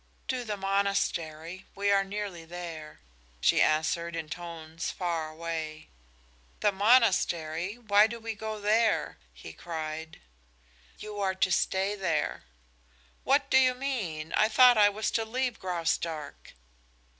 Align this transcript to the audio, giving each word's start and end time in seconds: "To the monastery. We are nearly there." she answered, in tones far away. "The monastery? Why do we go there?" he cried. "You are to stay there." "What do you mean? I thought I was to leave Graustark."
"To 0.29 0.43
the 0.43 0.57
monastery. 0.57 1.67
We 1.75 1.91
are 1.91 2.03
nearly 2.03 2.43
there." 2.43 3.01
she 3.39 3.61
answered, 3.61 4.15
in 4.15 4.29
tones 4.29 4.89
far 4.89 5.29
away. 5.29 5.89
"The 6.61 6.71
monastery? 6.71 7.75
Why 7.77 8.07
do 8.07 8.19
we 8.19 8.33
go 8.33 8.59
there?" 8.59 9.19
he 9.31 9.53
cried. 9.53 10.19
"You 10.97 11.19
are 11.19 11.35
to 11.35 11.51
stay 11.51 11.93
there." 11.93 12.45
"What 13.23 13.51
do 13.51 13.59
you 13.59 13.75
mean? 13.75 14.33
I 14.33 14.47
thought 14.49 14.75
I 14.75 14.89
was 14.89 15.11
to 15.11 15.23
leave 15.23 15.59
Graustark." 15.59 16.55